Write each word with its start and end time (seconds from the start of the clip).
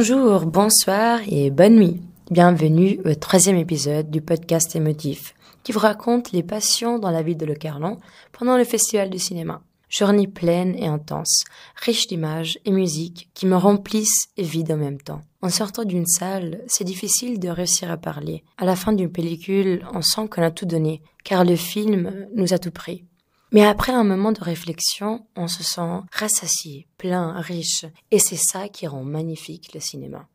Bonjour, 0.00 0.46
bonsoir 0.46 1.20
et 1.28 1.50
bonne 1.50 1.76
nuit. 1.76 2.00
Bienvenue 2.30 2.98
au 3.04 3.14
troisième 3.14 3.58
épisode 3.58 4.10
du 4.10 4.22
podcast 4.22 4.74
émotif 4.74 5.34
qui 5.62 5.72
vous 5.72 5.78
raconte 5.78 6.32
les 6.32 6.42
passions 6.42 6.98
dans 6.98 7.10
la 7.10 7.20
ville 7.20 7.36
de 7.36 7.44
Le 7.44 7.54
Carlon 7.54 7.98
pendant 8.32 8.56
le 8.56 8.64
festival 8.64 9.10
du 9.10 9.18
cinéma. 9.18 9.60
Journée 9.90 10.26
pleine 10.26 10.74
et 10.74 10.86
intense, 10.86 11.44
riche 11.76 12.06
d'images 12.06 12.58
et 12.64 12.70
musique 12.70 13.28
qui 13.34 13.44
me 13.44 13.56
remplissent 13.56 14.28
et 14.38 14.42
vident 14.42 14.76
en 14.76 14.78
même 14.78 15.02
temps. 15.02 15.20
En 15.42 15.50
sortant 15.50 15.84
d'une 15.84 16.06
salle, 16.06 16.62
c'est 16.66 16.84
difficile 16.84 17.38
de 17.38 17.50
réussir 17.50 17.90
à 17.90 17.98
parler. 17.98 18.42
À 18.56 18.64
la 18.64 18.76
fin 18.76 18.94
d'une 18.94 19.12
pellicule, 19.12 19.86
on 19.92 20.00
sent 20.00 20.28
qu'on 20.30 20.42
a 20.42 20.50
tout 20.50 20.64
donné, 20.64 21.02
car 21.24 21.44
le 21.44 21.56
film 21.56 22.26
nous 22.34 22.54
a 22.54 22.58
tout 22.58 22.70
pris. 22.70 23.04
Mais 23.52 23.64
après 23.64 23.92
un 23.92 24.04
moment 24.04 24.32
de 24.32 24.42
réflexion, 24.42 25.26
on 25.36 25.48
se 25.48 25.62
sent 25.62 26.02
rassasié, 26.12 26.86
plein, 26.98 27.32
riche, 27.40 27.84
et 28.10 28.18
c'est 28.18 28.36
ça 28.36 28.68
qui 28.68 28.86
rend 28.86 29.02
magnifique 29.02 29.74
le 29.74 29.80
cinéma. 29.80 30.26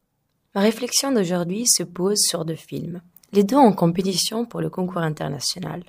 Ma 0.54 0.62
réflexion 0.62 1.12
d'aujourd'hui 1.12 1.66
se 1.68 1.84
pose 1.84 2.20
sur 2.20 2.46
deux 2.46 2.56
films, 2.56 3.02
les 3.32 3.44
deux 3.44 3.58
en 3.58 3.74
compétition 3.74 4.46
pour 4.46 4.62
le 4.62 4.70
concours 4.70 5.02
international. 5.02 5.84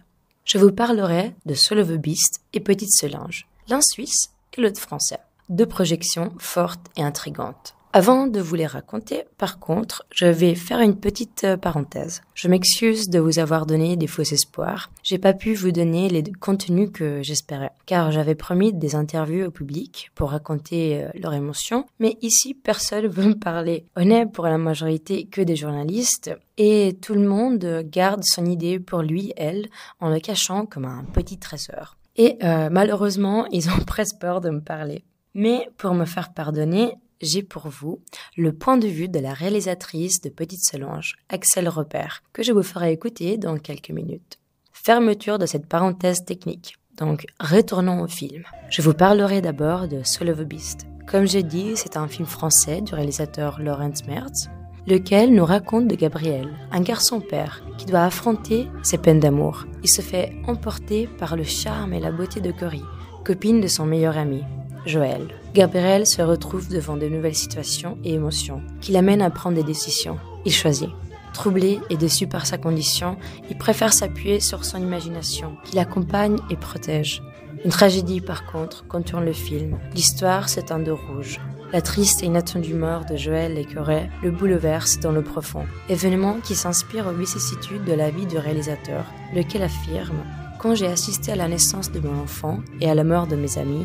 Je 0.45 0.59
vous 0.59 0.73
parlerai 0.73 1.35
de 1.45 1.97
Beast 1.97 2.41
et 2.53 2.61
Petite 2.61 2.93
Solange, 2.93 3.47
l'un 3.69 3.81
suisse 3.81 4.31
et 4.57 4.61
l'autre 4.61 4.81
français. 4.81 5.19
Deux 5.49 5.67
projections 5.67 6.33
fortes 6.39 6.87
et 6.97 7.03
intrigantes. 7.03 7.76
Avant 7.99 8.27
de 8.27 8.41
vous 8.41 8.57
les 8.57 8.67
raconter, 8.67 9.25
par 9.39 9.59
contre, 9.59 10.05
je 10.11 10.27
vais 10.27 10.55
faire 10.55 10.81
une 10.81 11.01
petite 11.01 11.45
euh, 11.45 11.57
parenthèse. 11.57 12.21
Je 12.35 12.47
m'excuse 12.47 13.09
de 13.09 13.19
vous 13.19 13.39
avoir 13.39 13.65
donné 13.65 13.97
des 13.97 14.07
faux 14.07 14.21
espoirs. 14.21 14.91
J'ai 15.03 15.17
pas 15.17 15.33
pu 15.33 15.55
vous 15.55 15.73
donner 15.73 16.11
les 16.11 16.23
contenus 16.23 16.91
que 16.93 17.23
j'espérais, 17.23 17.71
car 17.87 18.13
j'avais 18.13 18.35
promis 18.35 18.75
des 18.75 18.97
interviews 18.97 19.47
au 19.47 19.51
public 19.51 20.11
pour 20.15 20.33
raconter 20.33 21.05
euh, 21.05 21.09
leurs 21.19 21.33
émotions, 21.33 21.87
mais 21.99 22.19
ici 22.21 22.53
personne 22.53 23.07
veut 23.07 23.29
me 23.29 23.39
parler. 23.39 23.87
On 23.97 24.11
est 24.11 24.27
pour 24.27 24.45
la 24.45 24.59
majorité 24.59 25.25
que 25.25 25.41
des 25.41 25.57
journalistes, 25.57 26.31
et 26.59 26.99
tout 27.01 27.15
le 27.15 27.27
monde 27.27 27.83
garde 27.91 28.25
son 28.25 28.45
idée 28.45 28.79
pour 28.79 29.01
lui, 29.01 29.33
elle, 29.39 29.69
en 30.01 30.11
le 30.11 30.21
cachant 30.21 30.67
comme 30.67 30.85
un 30.85 31.05
petit 31.15 31.39
trésor. 31.39 31.97
Et 32.17 32.37
euh, 32.45 32.69
malheureusement, 32.71 33.47
ils 33.53 33.71
ont 33.71 33.81
presque 33.87 34.19
peur 34.19 34.43
de 34.43 34.51
me 34.51 34.61
parler. 34.61 35.03
Mais 35.33 35.71
pour 35.77 35.95
me 35.95 36.07
faire 36.07 36.33
pardonner, 36.33 36.95
j'ai 37.21 37.43
pour 37.43 37.69
vous 37.69 38.01
le 38.37 38.53
point 38.53 38.77
de 38.77 38.87
vue 38.87 39.09
de 39.09 39.19
la 39.19 39.33
réalisatrice 39.33 40.21
de 40.21 40.29
Petite 40.29 40.65
Solange, 40.65 41.17
Axel 41.29 41.69
Repère, 41.69 42.23
que 42.33 42.43
je 42.43 42.53
vous 42.53 42.63
ferai 42.63 42.93
écouter 42.93 43.39
dans 43.39 43.59
quelques 43.59 43.91
minutes. 43.91 44.39
Fermeture 44.73 45.39
de 45.39 45.47
cette 45.47 45.67
parenthèse 45.67 46.25
technique. 46.25 46.77
Donc, 46.97 47.27
retournons 47.41 48.03
au 48.03 48.07
film. 48.07 48.45
Je 48.71 48.83
vous 48.83 48.95
parlerai 48.95 49.43
d'abord 49.43 49.89
de 49.89 50.03
Soul 50.03 50.31
of 50.31 50.41
a 50.41 50.45
Beast. 50.45 50.87
Comme 51.07 51.27
j'ai 51.27 51.43
dit, 51.43 51.73
c'est 51.77 51.97
un 51.97 52.09
film 52.09 52.27
français 52.27 52.81
du 52.81 52.95
réalisateur 52.95 53.61
Laurence 53.61 54.07
Mertz, 54.07 54.49
lequel 54.87 55.33
nous 55.35 55.45
raconte 55.45 55.89
de 55.89 55.95
Gabriel, 55.95 56.49
un 56.71 56.81
garçon 56.81 57.21
père 57.21 57.63
qui 57.79 57.87
doit 57.87 58.05
affronter 58.05 58.69
ses 58.83 58.99
peines 58.99 59.21
d'amour. 59.21 59.67
Il 59.83 59.89
se 59.89 60.03
fait 60.03 60.33
emporter 60.47 61.09
par 61.19 61.37
le 61.37 61.45
charme 61.45 61.93
et 61.93 62.01
la 62.01 62.13
beauté 62.13 62.41
de 62.41 62.53
Cory, 62.53 62.83
copine 63.25 63.61
de 63.61 63.69
son 63.69 63.87
meilleur 63.87 64.17
ami, 64.17 64.43
Joël. 64.87 65.27
Gabriel 65.53 66.07
se 66.07 66.23
retrouve 66.23 66.69
devant 66.69 66.97
de 66.97 67.09
nouvelles 67.09 67.35
situations 67.35 67.99
et 68.05 68.15
émotions 68.15 68.63
qui 68.81 68.93
l'amènent 68.93 69.23
à 69.23 69.31
prendre 69.31 69.57
des 69.57 69.65
décisions. 69.65 70.19
Il 70.45 70.53
choisit. 70.53 70.91
Troublé 71.35 71.81
et 71.91 71.97
déçu 71.97 72.27
par 72.27 72.47
sa 72.47 72.57
condition, 72.57 73.17
il 73.51 73.59
préfère 73.59 73.93
s'appuyer 73.93 74.41
sur 74.41 74.65
son 74.65 74.79
imagination, 74.79 75.57
qui 75.65 75.77
l'accompagne 75.77 76.39
et 76.49 76.57
protège. 76.57 77.23
Une 77.65 77.71
tragédie, 77.71 78.21
par 78.21 78.47
contre, 78.47 78.87
contourne 78.87 79.25
le 79.25 79.33
film. 79.33 79.77
L'histoire 79.95 80.49
s'éteint 80.49 80.79
de 80.79 80.93
rouge. 80.93 81.41
La 81.73 81.83
triste 81.83 82.23
et 82.23 82.27
inattendue 82.27 82.75
mort 82.75 83.05
de 83.07 83.17
Joël 83.17 83.59
et 83.59 83.65
Corée 83.65 84.09
le 84.23 84.31
bouleverse 84.31 85.01
dans 85.01 85.11
le 85.11 85.23
profond. 85.23 85.67
Événement 85.89 86.37
qui 86.43 86.55
s'inspire 86.55 87.09
aux 87.09 87.13
vicissitudes 87.13 87.85
de 87.85 87.93
la 87.93 88.11
vie 88.11 88.27
du 88.27 88.39
réalisateur, 88.39 89.05
lequel 89.35 89.65
affirme 89.65 90.23
Quand 90.61 90.77
j'ai 90.77 90.87
assisté 90.87 91.33
à 91.33 91.37
la 91.37 91.49
naissance 91.49 91.91
de 91.91 92.01
mon 92.01 92.23
enfant 92.23 92.61
et 92.81 92.89
à 92.89 92.95
la 92.95 93.05
mort 93.05 93.27
de 93.27 93.37
mes 93.37 93.59
amis, 93.59 93.85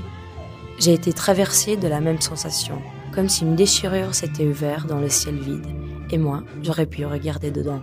j'ai 0.82 0.94
été 0.94 1.14
traversée 1.14 1.78
de 1.78 1.88
la 1.88 2.02
même 2.02 2.20
sensation, 2.20 2.82
comme 3.14 3.30
si 3.30 3.44
une 3.44 3.56
déchirure 3.56 4.16
s'était 4.16 4.48
ouverte 4.48 4.88
dans 4.88 4.98
le 4.98 5.10
ciel 5.10 5.36
vide, 5.36 5.68
et 6.10 6.18
moi, 6.18 6.42
j'aurais 6.64 6.88
pu 6.88 7.06
regarder 7.06 7.52
dedans. 7.52 7.82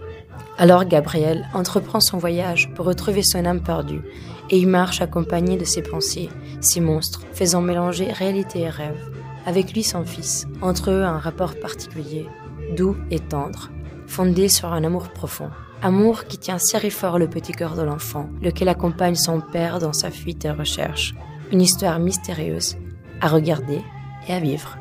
Alors 0.58 0.84
Gabriel 0.84 1.46
entreprend 1.54 2.00
son 2.00 2.18
voyage 2.18 2.70
pour 2.74 2.86
retrouver 2.86 3.22
son 3.22 3.44
âme 3.44 3.62
perdue, 3.62 4.02
et 4.50 4.58
il 4.58 4.66
marche 4.66 5.00
accompagné 5.00 5.56
de 5.56 5.64
ses 5.64 5.82
pensées, 5.82 6.28
ses 6.60 6.80
monstres, 6.80 7.22
faisant 7.32 7.60
mélanger 7.60 8.10
réalité 8.10 8.62
et 8.62 8.68
rêve. 8.68 9.00
Avec 9.46 9.74
lui 9.74 9.84
son 9.84 10.04
fils, 10.04 10.48
entre 10.60 10.90
eux 10.90 11.04
un 11.04 11.18
rapport 11.18 11.54
particulier, 11.54 12.26
doux 12.76 12.96
et 13.12 13.20
tendre, 13.20 13.70
fondé 14.08 14.48
sur 14.48 14.72
un 14.72 14.82
amour 14.82 15.10
profond. 15.10 15.50
Amour 15.82 16.24
qui 16.24 16.38
tient 16.38 16.58
serré 16.58 16.90
fort 16.90 17.20
le 17.20 17.30
petit 17.30 17.52
cœur 17.52 17.76
de 17.76 17.82
l'enfant, 17.82 18.28
lequel 18.42 18.68
accompagne 18.68 19.14
son 19.14 19.40
père 19.40 19.78
dans 19.78 19.92
sa 19.92 20.10
fuite 20.10 20.44
et 20.44 20.50
recherche. 20.50 21.14
Une 21.52 21.62
histoire 21.62 22.00
mystérieuse 22.00 22.76
à 23.20 23.28
regarder 23.28 23.82
et 24.28 24.32
à 24.32 24.40
vivre. 24.40 24.78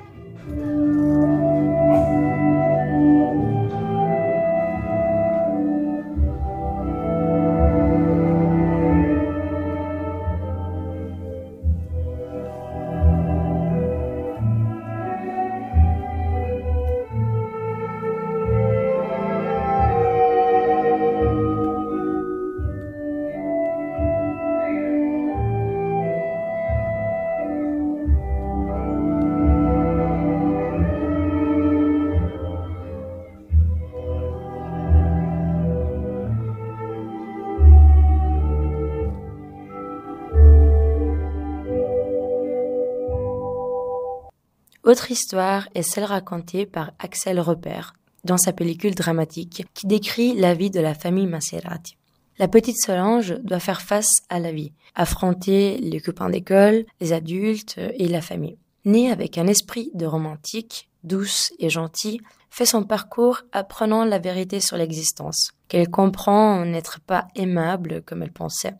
Autre 44.87 45.11
histoire 45.11 45.67
est 45.75 45.81
celle 45.81 46.05
racontée 46.05 46.65
par 46.65 46.93
Axel 46.99 47.41
Repère 47.41 47.91
dans 48.23 48.37
sa 48.37 48.53
pellicule 48.53 48.95
dramatique 48.95 49.65
qui 49.73 49.85
décrit 49.85 50.33
la 50.33 50.53
vie 50.53 50.69
de 50.69 50.79
la 50.79 50.93
famille 50.93 51.27
Maserati. 51.27 51.97
La 52.39 52.47
petite 52.47 52.81
Solange 52.81 53.35
doit 53.43 53.59
faire 53.59 53.81
face 53.81 54.21
à 54.29 54.39
la 54.39 54.53
vie, 54.53 54.71
affronter 54.95 55.77
les 55.79 55.99
copains 55.99 56.29
d'école, 56.29 56.85
les 57.01 57.11
adultes 57.11 57.77
et 57.77 58.07
la 58.07 58.21
famille. 58.21 58.57
Née 58.85 59.11
avec 59.11 59.37
un 59.37 59.47
esprit 59.47 59.91
de 59.93 60.05
romantique, 60.05 60.89
douce 61.03 61.51
et 61.59 61.69
gentille, 61.69 62.21
fait 62.49 62.65
son 62.65 62.85
parcours 62.85 63.41
apprenant 63.51 64.05
la 64.05 64.19
vérité 64.19 64.61
sur 64.61 64.77
l'existence, 64.77 65.51
qu'elle 65.67 65.89
comprend 65.89 66.63
n'être 66.63 67.01
pas 67.01 67.27
aimable 67.35 68.03
comme 68.03 68.23
elle 68.23 68.31
pensait. 68.31 68.75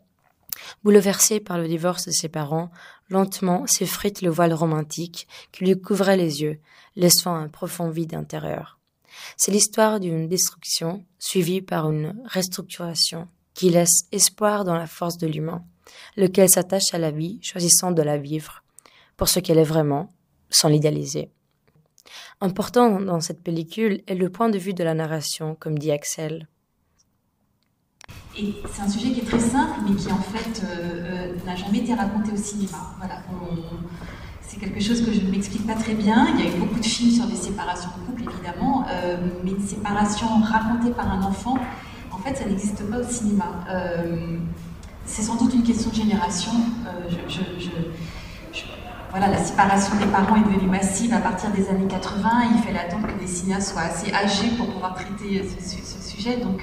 Bouleversée 0.84 1.40
par 1.40 1.58
le 1.58 1.68
divorce 1.68 2.06
de 2.06 2.12
ses 2.12 2.28
parents, 2.28 2.70
lentement 3.08 3.66
s'effrite 3.66 4.22
le 4.22 4.30
voile 4.30 4.52
romantique 4.52 5.26
qui 5.52 5.64
lui 5.64 5.80
couvrait 5.80 6.16
les 6.16 6.42
yeux, 6.42 6.60
laissant 6.96 7.34
un 7.34 7.48
profond 7.48 7.90
vide 7.90 8.14
intérieur. 8.14 8.78
C'est 9.36 9.52
l'histoire 9.52 10.00
d'une 10.00 10.28
destruction 10.28 11.04
suivie 11.18 11.62
par 11.62 11.90
une 11.90 12.14
restructuration 12.26 13.28
qui 13.54 13.70
laisse 13.70 14.06
espoir 14.12 14.64
dans 14.64 14.76
la 14.76 14.86
force 14.86 15.18
de 15.18 15.26
l'humain, 15.26 15.64
lequel 16.16 16.48
s'attache 16.48 16.94
à 16.94 16.98
la 16.98 17.10
vie, 17.10 17.40
choisissant 17.42 17.90
de 17.90 18.02
la 18.02 18.18
vivre 18.18 18.62
pour 19.16 19.28
ce 19.28 19.40
qu'elle 19.40 19.58
est 19.58 19.64
vraiment, 19.64 20.10
sans 20.50 20.68
l'idéaliser. 20.68 21.30
Important 22.40 23.00
dans 23.00 23.20
cette 23.20 23.42
pellicule 23.42 24.02
est 24.06 24.14
le 24.14 24.30
point 24.30 24.48
de 24.48 24.58
vue 24.58 24.74
de 24.74 24.84
la 24.84 24.94
narration, 24.94 25.56
comme 25.56 25.78
dit 25.78 25.90
Axel. 25.90 26.46
Et 28.38 28.54
c'est 28.72 28.82
un 28.82 28.88
sujet 28.88 29.10
qui 29.10 29.20
est 29.20 29.24
très 29.24 29.40
simple, 29.40 29.80
mais 29.88 29.96
qui 29.96 30.12
en 30.12 30.18
fait 30.18 30.62
euh, 30.62 31.32
euh, 31.32 31.44
n'a 31.44 31.56
jamais 31.56 31.78
été 31.78 31.92
raconté 31.92 32.30
au 32.32 32.36
cinéma. 32.36 32.94
Voilà, 32.98 33.22
c'est 34.42 34.58
quelque 34.60 34.80
chose 34.80 35.04
que 35.04 35.12
je 35.12 35.20
ne 35.20 35.30
m'explique 35.30 35.66
pas 35.66 35.74
très 35.74 35.94
bien. 35.94 36.28
Il 36.34 36.44
y 36.44 36.48
a 36.48 36.50
eu 36.54 36.58
beaucoup 36.58 36.78
de 36.78 36.84
films 36.84 37.10
sur 37.10 37.26
des 37.26 37.34
séparations 37.34 37.90
de 37.98 38.06
couple, 38.06 38.32
évidemment, 38.32 38.84
euh, 38.88 39.16
mais 39.44 39.50
une 39.50 39.66
séparation 39.66 40.28
racontée 40.40 40.92
par 40.92 41.10
un 41.10 41.22
enfant, 41.22 41.58
en 42.12 42.18
fait, 42.18 42.36
ça 42.36 42.44
n'existe 42.44 42.88
pas 42.88 42.98
au 42.98 43.04
cinéma. 43.04 43.64
c'est 45.04 45.22
sans 45.22 45.36
doute 45.36 45.54
une 45.54 45.64
question 45.64 45.90
de 45.90 45.96
génération. 45.96 46.52
voilà, 49.10 49.28
la 49.28 49.42
séparation 49.42 49.96
des 49.96 50.06
parents 50.06 50.36
est 50.36 50.44
devenue 50.44 50.70
massive 50.70 51.12
à 51.12 51.18
partir 51.18 51.50
des 51.50 51.68
années 51.68 51.88
80. 51.88 52.28
Il 52.54 52.62
fallait 52.62 52.78
attendre 52.78 53.08
que 53.08 53.18
des 53.18 53.26
cinéastes 53.26 53.72
soient 53.72 53.82
assez 53.82 54.12
âgés 54.12 54.50
pour 54.56 54.68
pouvoir 54.68 54.94
traiter 54.94 55.42
ce, 55.44 56.10
sujet. 56.10 56.36
Donc, 56.36 56.62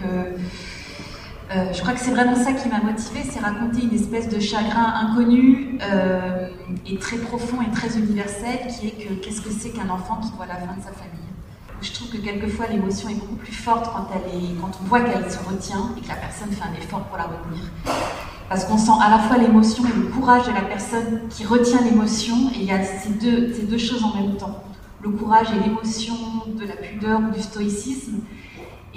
euh, 1.51 1.73
je 1.73 1.81
crois 1.81 1.93
que 1.93 1.99
c'est 1.99 2.11
vraiment 2.11 2.35
ça 2.35 2.53
qui 2.53 2.67
m'a 2.69 2.79
motivée, 2.79 3.21
c'est 3.29 3.39
raconter 3.39 3.83
une 3.83 3.93
espèce 3.93 4.29
de 4.29 4.39
chagrin 4.39 4.93
inconnu 5.01 5.77
euh, 5.81 6.49
et 6.87 6.97
très 6.97 7.17
profond 7.17 7.57
et 7.61 7.71
très 7.71 7.97
universel 7.97 8.59
qui 8.67 8.87
est 8.87 8.91
que 8.91 9.13
qu'est-ce 9.13 9.41
que 9.41 9.51
c'est 9.51 9.69
qu'un 9.69 9.89
enfant 9.89 10.17
qui 10.17 10.31
voit 10.35 10.47
la 10.47 10.55
fin 10.55 10.73
de 10.75 10.81
sa 10.81 10.91
famille? 10.91 11.25
je 11.85 11.93
trouve 11.93 12.09
que 12.09 12.17
quelquefois 12.17 12.65
l'émotion 12.67 13.09
est 13.09 13.15
beaucoup 13.15 13.35
plus 13.35 13.53
forte 13.53 13.85
quand, 13.85 14.07
quand 14.61 14.71
on 14.81 14.87
voit 14.87 15.01
qu'elle 15.01 15.31
se 15.31 15.37
retient 15.37 15.91
et 15.97 16.01
que 16.01 16.07
la 16.07 16.15
personne 16.15 16.49
fait 16.51 16.63
un 16.63 16.73
effort 16.81 17.01
pour 17.01 17.17
la 17.17 17.25
retenir. 17.25 17.63
Parce 18.49 18.65
qu'on 18.65 18.77
sent 18.77 18.91
à 19.01 19.09
la 19.09 19.19
fois 19.19 19.37
l'émotion 19.37 19.83
et 19.85 19.95
le 19.95 20.07
courage 20.07 20.45
de 20.47 20.51
la 20.51 20.61
personne 20.61 21.21
qui 21.29 21.45
retient 21.45 21.81
l'émotion, 21.81 22.35
et 22.55 22.59
il 22.59 22.65
y 22.65 22.71
a 22.71 22.83
ces 22.83 23.09
deux, 23.09 23.53
ces 23.53 23.63
deux 23.63 23.77
choses 23.77 24.03
en 24.03 24.15
même 24.15 24.35
temps. 24.37 24.63
Le 25.01 25.09
courage 25.09 25.47
et 25.51 25.67
l'émotion 25.67 26.15
de 26.47 26.65
la 26.65 26.75
pudeur 26.75 27.19
ou 27.19 27.33
du 27.33 27.41
stoïcisme. 27.41 28.19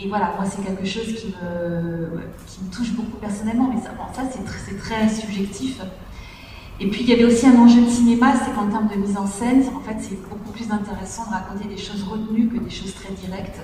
Et 0.01 0.09
voilà, 0.09 0.33
moi 0.37 0.45
c'est 0.49 0.63
quelque 0.65 0.87
chose 0.87 1.13
qui 1.15 1.35
me, 1.43 2.71
touche 2.71 2.93
beaucoup 2.93 3.17
personnellement, 3.17 3.71
mais 3.75 3.81
ça, 3.81 3.91
ça 4.15 4.23
c'est 4.31 4.79
très 4.79 5.09
subjectif. 5.09 5.81
Et 6.81 6.87
puis 6.89 7.03
il 7.03 7.09
y 7.09 7.13
avait 7.13 7.25
aussi 7.25 7.47
un 7.47 7.57
enjeu 7.57 7.83
de 7.83 7.91
cinéma, 7.91 8.35
c'est 8.37 8.55
qu'en 8.55 8.69
termes 8.69 8.89
de 8.89 8.95
mise 8.95 9.17
en 9.17 9.27
scène, 9.27 9.65
en 9.77 9.81
fait 9.81 9.97
c'est 9.99 10.23
beaucoup 10.29 10.53
plus 10.53 10.71
intéressant 10.71 11.27
de 11.27 11.31
raconter 11.31 11.67
des 11.67 11.77
choses 11.77 12.05
retenues 12.05 12.47
que 12.49 12.59
des 12.59 12.71
choses 12.71 12.95
très 12.95 13.13
directes. 13.13 13.61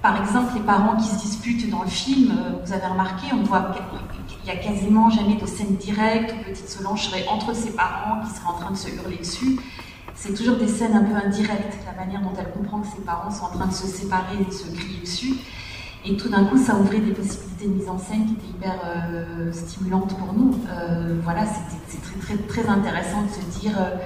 Par 0.00 0.20
exemple, 0.22 0.52
les 0.54 0.60
parents 0.60 0.96
qui 0.96 1.08
se 1.08 1.16
disputent 1.16 1.68
dans 1.70 1.82
le 1.82 1.88
film, 1.88 2.30
euh, 2.30 2.64
vous 2.64 2.72
avez 2.72 2.86
remarqué, 2.86 3.26
on 3.32 3.42
voit 3.42 3.72
qu'il 4.28 4.44
n'y 4.44 4.50
a 4.50 4.56
quasiment 4.56 5.10
jamais 5.10 5.34
de 5.34 5.44
scène 5.44 5.74
directe 5.74 6.32
où 6.38 6.44
Petite 6.44 6.68
Solange 6.68 7.08
serait 7.08 7.26
entre 7.26 7.52
ses 7.52 7.72
parents 7.72 8.20
qui 8.24 8.30
seraient 8.30 8.46
en 8.46 8.58
train 8.60 8.70
de 8.70 8.76
se 8.76 8.88
hurler 8.90 9.16
dessus. 9.16 9.58
C'est 10.20 10.34
toujours 10.34 10.56
des 10.56 10.66
scènes 10.66 10.94
un 10.94 11.04
peu 11.04 11.14
indirectes, 11.14 11.78
la 11.86 12.04
manière 12.04 12.20
dont 12.20 12.32
elle 12.36 12.50
comprend 12.50 12.80
que 12.80 12.88
ses 12.88 13.02
parents 13.02 13.30
sont 13.30 13.44
en 13.44 13.50
train 13.50 13.66
de 13.68 13.72
se 13.72 13.86
séparer 13.86 14.38
et 14.40 14.44
de 14.44 14.50
se 14.52 14.68
crier 14.74 15.00
dessus. 15.00 15.34
Et 16.04 16.16
tout 16.16 16.28
d'un 16.28 16.44
coup, 16.44 16.58
ça 16.58 16.74
ouvrait 16.74 16.98
des 16.98 17.12
possibilités 17.12 17.68
de 17.68 17.74
mise 17.74 17.88
en 17.88 17.98
scène 17.98 18.26
qui 18.26 18.32
étaient 18.32 18.50
hyper 18.50 18.80
euh, 18.84 19.52
stimulantes 19.52 20.18
pour 20.18 20.32
nous. 20.32 20.56
Euh, 20.70 21.20
voilà, 21.22 21.42
c'est 21.46 22.02
très, 22.02 22.18
très, 22.18 22.36
très 22.48 22.68
intéressant 22.68 23.22
de 23.22 23.28
se 23.28 23.60
dire 23.60 23.78
euh, 23.78 23.96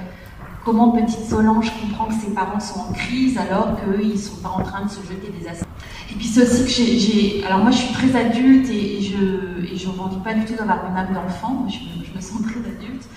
comment 0.67 0.91
petite 0.91 1.27
Solange 1.31 1.73
comprend 1.81 2.05
que 2.05 2.15
ses 2.15 2.35
parents 2.35 2.61
sont 2.61 2.81
en 2.81 2.93
crise 2.93 3.39
alors 3.39 3.79
qu'ils 3.81 4.13
ne 4.13 4.17
sont 4.17 4.37
pas 4.37 4.51
en 4.51 4.63
train 4.63 4.85
de 4.85 4.91
se 4.91 5.01
jeter 5.01 5.33
des 5.41 5.49
assiettes. 5.49 5.67
Et 6.11 6.15
puis 6.15 6.27
c'est 6.27 6.43
aussi 6.43 6.65
que 6.65 6.71
j'ai... 6.71 7.45
Alors 7.47 7.61
moi, 7.61 7.71
je 7.71 7.79
suis 7.79 7.95
très 7.95 8.15
adulte 8.15 8.69
et, 8.69 9.01
je 9.01 9.17
ne 9.17 9.91
revendique 9.91 10.23
pas 10.23 10.35
du 10.35 10.45
tout 10.45 10.57
d'avoir 10.57 10.85
une 10.91 10.97
âme 10.97 11.15
d'enfant. 11.15 11.67
Je, 11.71 12.05
je, 12.07 12.15
me 12.15 12.21
sens 12.21 12.43
très 12.43 12.61
adulte. 12.61 13.09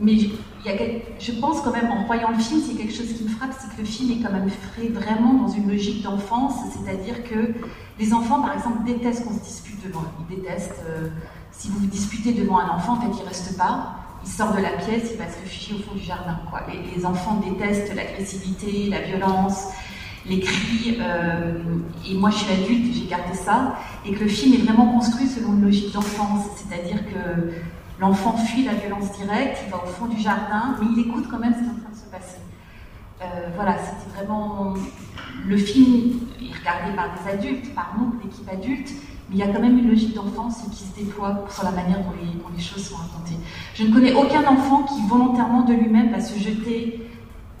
Mais 0.00 0.12
il 0.12 0.32
y 0.64 0.68
a, 0.68 0.72
je 1.20 1.32
pense 1.32 1.60
quand 1.60 1.72
même, 1.72 1.90
en 1.90 2.04
voyant 2.06 2.30
le 2.30 2.38
film, 2.38 2.60
c'est 2.60 2.74
quelque 2.74 2.92
chose 2.92 3.12
qui 3.12 3.24
me 3.24 3.28
frappe, 3.28 3.52
c'est 3.58 3.74
que 3.74 3.80
le 3.80 3.86
film 3.86 4.10
est 4.10 4.22
quand 4.24 4.32
même 4.32 4.50
fait 4.50 4.88
vraiment 4.88 5.34
dans 5.34 5.48
une 5.48 5.70
logique 5.70 6.02
d'enfance, 6.02 6.54
c'est-à-dire 6.72 7.22
que 7.22 7.54
les 7.98 8.12
enfants, 8.12 8.42
par 8.42 8.54
exemple, 8.54 8.84
détestent 8.84 9.24
qu'on 9.24 9.34
se 9.34 9.44
dispute 9.44 9.86
devant 9.86 10.00
eux. 10.00 10.24
Ils 10.30 10.36
détestent, 10.36 10.82
euh, 10.88 11.08
si 11.52 11.68
vous 11.68 11.78
vous 11.78 11.86
disputez 11.86 12.32
devant 12.32 12.58
un 12.58 12.70
enfant, 12.70 12.94
en 12.94 13.00
fait, 13.00 13.16
il 13.16 13.22
ne 13.22 13.28
reste 13.28 13.56
pas, 13.56 13.94
il 14.24 14.30
sort 14.30 14.52
de 14.52 14.62
la 14.62 14.70
pièce, 14.70 15.10
il 15.12 15.18
va 15.18 15.30
se 15.30 15.38
réfugier 15.38 15.76
au 15.76 15.78
fond 15.78 15.94
du 15.94 16.02
jardin. 16.02 16.40
Quoi. 16.50 16.62
Les, 16.68 16.96
les 16.96 17.06
enfants 17.06 17.40
détestent 17.46 17.94
l'agressivité, 17.94 18.88
la 18.88 19.02
violence, 19.02 19.68
les 20.26 20.40
cris, 20.40 20.96
euh, 21.00 21.52
et 22.08 22.14
moi 22.14 22.30
je 22.30 22.36
suis 22.36 22.52
adulte, 22.52 22.94
j'ai 22.94 23.06
gardé 23.06 23.34
ça, 23.34 23.76
et 24.06 24.12
que 24.12 24.24
le 24.24 24.28
film 24.28 24.54
est 24.54 24.64
vraiment 24.64 24.92
construit 24.92 25.26
selon 25.26 25.52
une 25.52 25.62
logique 25.62 25.92
d'enfance, 25.92 26.46
c'est-à-dire 26.56 27.04
que 27.06 27.52
L'enfant 28.00 28.36
fuit 28.36 28.64
la 28.64 28.74
violence 28.74 29.12
directe, 29.12 29.62
il 29.64 29.70
va 29.70 29.82
au 29.84 29.86
fond 29.86 30.06
du 30.06 30.18
jardin, 30.20 30.76
mais 30.80 30.86
il 30.92 31.08
écoute 31.08 31.26
quand 31.30 31.38
même 31.38 31.54
ce 31.54 31.60
qui 31.60 31.64
est 31.66 31.70
en 31.70 31.80
train 31.80 31.90
de 31.90 31.96
se 31.96 32.10
passer. 32.10 32.40
Euh, 33.22 33.50
voilà, 33.54 33.76
c'était 33.78 34.16
vraiment. 34.16 34.74
Le 35.46 35.56
film 35.56 36.20
est 36.40 36.58
regardé 36.58 36.96
par 36.96 37.10
des 37.14 37.30
adultes, 37.30 37.74
par 37.74 37.94
nous, 37.98 38.14
l'équipe 38.22 38.48
adulte, 38.48 38.90
mais 39.28 39.36
il 39.36 39.38
y 39.38 39.42
a 39.42 39.48
quand 39.48 39.60
même 39.60 39.78
une 39.78 39.88
logique 39.88 40.14
d'enfance 40.14 40.62
qui 40.72 40.84
se 40.84 40.94
déploie 40.94 41.44
sur 41.48 41.64
la 41.64 41.70
manière 41.70 42.00
dont 42.00 42.12
les, 42.56 42.62
choses 42.62 42.88
sont 42.88 42.96
racontées. 42.96 43.36
Je 43.74 43.84
ne 43.84 43.92
connais 43.92 44.12
aucun 44.12 44.44
enfant 44.46 44.82
qui 44.84 45.06
volontairement 45.06 45.62
de 45.62 45.74
lui-même 45.74 46.10
va 46.10 46.20
se 46.20 46.38
jeter 46.38 47.08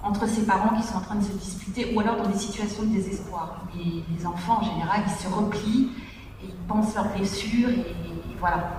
entre 0.02 0.26
ses 0.28 0.44
parents 0.44 0.76
qui 0.76 0.82
sont 0.82 0.96
en 0.96 1.00
train 1.00 1.16
de 1.16 1.24
se 1.24 1.32
disputer 1.32 1.94
ou 1.94 2.00
alors 2.00 2.16
dans 2.16 2.28
des 2.28 2.38
situations 2.38 2.82
de 2.82 2.88
désespoir. 2.88 3.62
Les, 3.76 4.26
enfants 4.26 4.60
en 4.60 4.64
général, 4.64 5.02
ils 5.06 5.22
se 5.22 5.28
replient 5.28 5.90
et 6.42 6.46
ils 6.46 6.66
pensent 6.68 6.94
leurs 6.94 7.12
blessures 7.14 7.70
et 7.70 7.94
voilà. 8.38 8.70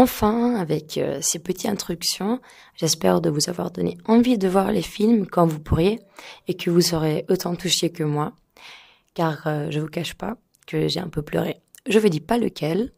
Enfin, 0.00 0.54
avec 0.54 0.96
euh, 0.96 1.18
ces 1.20 1.40
petites 1.40 1.68
instructions, 1.68 2.40
j'espère 2.76 3.20
de 3.20 3.30
vous 3.30 3.50
avoir 3.50 3.72
donné 3.72 3.98
envie 4.06 4.38
de 4.38 4.46
voir 4.46 4.70
les 4.70 4.80
films 4.80 5.26
quand 5.26 5.44
vous 5.44 5.58
pourriez 5.58 5.98
et 6.46 6.54
que 6.54 6.70
vous 6.70 6.82
serez 6.82 7.24
autant 7.28 7.56
touché 7.56 7.90
que 7.90 8.04
moi, 8.04 8.32
car 9.14 9.48
euh, 9.48 9.72
je 9.72 9.80
vous 9.80 9.88
cache 9.88 10.14
pas 10.14 10.36
que 10.68 10.86
j'ai 10.86 11.00
un 11.00 11.08
peu 11.08 11.22
pleuré. 11.22 11.62
Je 11.88 11.98
vous 11.98 12.08
dis 12.08 12.20
pas 12.20 12.38
lequel, 12.38 12.92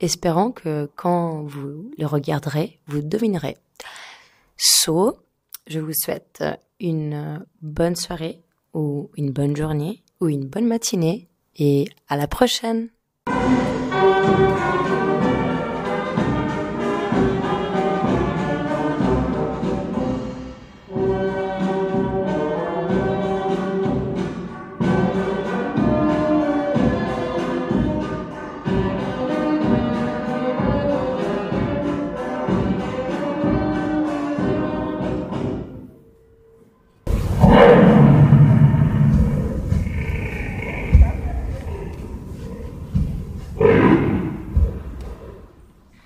espérant 0.00 0.50
que 0.50 0.88
quand 0.96 1.42
vous 1.42 1.90
le 1.98 2.06
regarderez, 2.06 2.80
vous 2.86 3.02
devinerez. 3.02 3.58
So, 4.56 5.18
je 5.66 5.78
vous 5.78 5.92
souhaite 5.92 6.42
une 6.80 7.44
bonne 7.60 7.96
soirée 7.96 8.40
ou 8.72 9.10
une 9.18 9.30
bonne 9.30 9.54
journée 9.54 10.02
ou 10.22 10.30
une 10.30 10.46
bonne 10.46 10.66
matinée 10.66 11.28
et 11.58 11.86
à 12.08 12.16
la 12.16 12.26
prochaine. 12.26 12.88